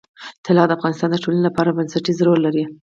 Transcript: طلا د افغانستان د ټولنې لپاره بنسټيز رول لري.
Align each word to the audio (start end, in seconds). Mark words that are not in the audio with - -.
طلا 0.45 0.63
د 0.67 0.71
افغانستان 0.77 1.09
د 1.11 1.15
ټولنې 1.23 1.41
لپاره 1.47 1.75
بنسټيز 1.77 2.17
رول 2.25 2.39
لري. 2.47 2.63